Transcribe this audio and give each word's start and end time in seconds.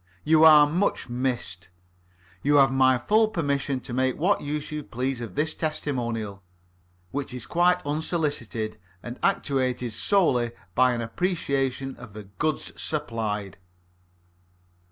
You 0.23 0.43
are 0.45 0.65
much 0.67 1.09
missed. 1.09 1.69
You 2.41 2.55
have 2.55 2.71
my 2.71 2.97
full 2.97 3.27
permission 3.27 3.79
to 3.81 3.93
make 3.93 4.17
what 4.17 4.41
use 4.41 4.71
you 4.71 4.81
please 4.83 5.21
of 5.21 5.35
this 5.35 5.53
testimonial, 5.53 6.41
which 7.11 7.35
is 7.35 7.45
quite 7.45 7.85
unsolicited, 7.85 8.79
and 9.03 9.19
actuated 9.21 9.93
solely 9.93 10.53
by 10.73 10.93
an 10.95 11.01
appreciation 11.01 11.95
of 11.97 12.13
the 12.13 12.23
goods 12.39 12.73
supplied. 12.81 13.59